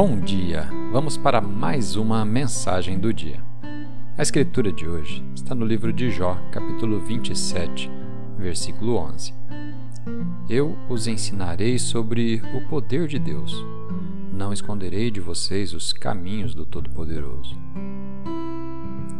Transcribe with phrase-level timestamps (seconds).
[0.00, 0.62] Bom dia!
[0.92, 3.42] Vamos para mais uma mensagem do dia.
[4.16, 7.90] A escritura de hoje está no livro de Jó, capítulo 27,
[8.38, 9.34] versículo 11.
[10.48, 13.52] Eu os ensinarei sobre o poder de Deus.
[14.32, 17.58] Não esconderei de vocês os caminhos do Todo-Poderoso.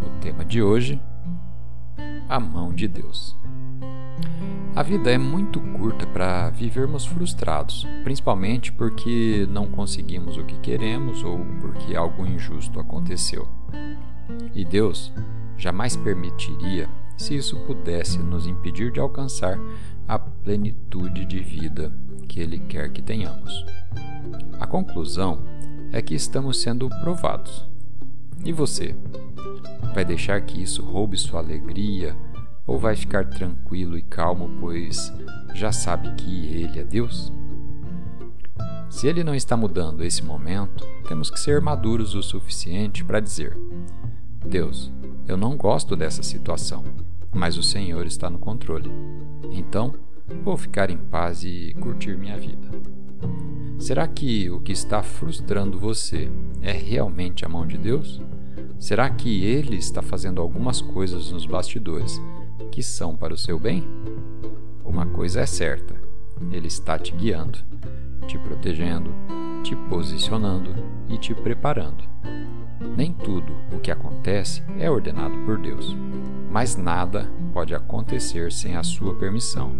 [0.00, 1.00] O tema de hoje:
[2.28, 3.36] a mão de Deus.
[4.74, 11.24] A vida é muito curta para vivermos frustrados, principalmente porque não conseguimos o que queremos
[11.24, 13.48] ou porque algo injusto aconteceu.
[14.54, 15.12] E Deus
[15.56, 19.58] jamais permitiria se isso pudesse nos impedir de alcançar
[20.06, 21.92] a plenitude de vida
[22.28, 23.52] que Ele quer que tenhamos.
[24.60, 25.42] A conclusão
[25.92, 27.66] é que estamos sendo provados.
[28.44, 28.94] E você?
[29.94, 32.16] Vai deixar que isso roube sua alegria?
[32.68, 35.10] Ou vai ficar tranquilo e calmo, pois
[35.54, 37.32] já sabe que Ele é Deus?
[38.90, 43.56] Se Ele não está mudando esse momento, temos que ser maduros o suficiente para dizer:
[44.46, 44.92] Deus,
[45.26, 46.84] eu não gosto dessa situação,
[47.32, 48.90] mas o Senhor está no controle.
[49.50, 49.94] Então,
[50.44, 52.68] vou ficar em paz e curtir minha vida.
[53.78, 58.20] Será que o que está frustrando você é realmente a mão de Deus?
[58.78, 62.20] Será que Ele está fazendo algumas coisas nos bastidores
[62.68, 63.86] que são para o seu bem?
[64.84, 65.94] Uma coisa é certa:
[66.50, 67.58] Ele está te guiando,
[68.26, 69.10] te protegendo,
[69.62, 70.74] te posicionando
[71.08, 72.04] e te preparando.
[72.96, 75.96] Nem tudo o que acontece é ordenado por Deus,
[76.50, 79.72] mas nada pode acontecer sem a sua permissão.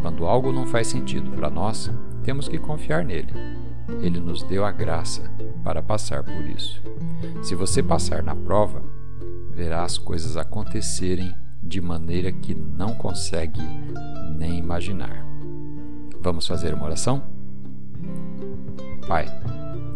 [0.00, 1.90] Quando algo não faz sentido para nós,
[2.22, 3.32] temos que confiar nele.
[4.00, 5.30] Ele nos deu a graça
[5.62, 6.82] para passar por isso.
[7.42, 8.82] Se você passar na prova,
[9.50, 13.60] verá as coisas acontecerem de maneira que não consegue
[14.36, 15.24] nem imaginar.
[16.20, 17.22] Vamos fazer uma oração?
[19.06, 19.26] Pai,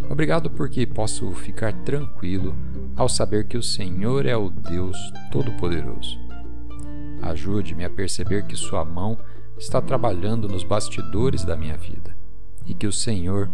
[0.09, 2.55] obrigado porque posso ficar tranquilo
[2.97, 4.97] ao saber que o Senhor é o Deus
[5.31, 6.19] Todo-Poderoso.
[7.23, 9.19] Ajude-me a perceber que Sua mão
[9.59, 12.17] está trabalhando nos bastidores da minha vida
[12.65, 13.51] e que o Senhor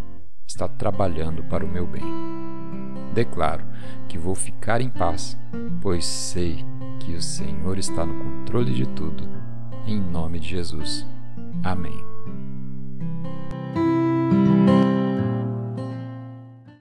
[0.47, 2.03] está trabalhando para o meu bem.
[3.17, 3.65] Declaro
[4.11, 5.39] que vou ficar em paz,
[5.81, 6.63] pois sei
[7.01, 9.27] que o Senhor está no controle de tudo.
[9.87, 11.07] Em nome de Jesus.
[11.65, 11.99] Amém.